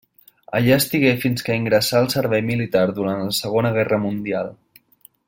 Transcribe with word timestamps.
Allà 0.59 0.77
estigué 0.83 1.11
fins 1.25 1.45
que 1.49 1.57
ingressà 1.63 1.99
al 2.01 2.09
servei 2.13 2.43
militar 2.47 2.83
durant 3.01 3.21
la 3.29 3.39
Segona 3.41 3.73
Guerra 3.77 4.01
Mundial. 4.07 4.55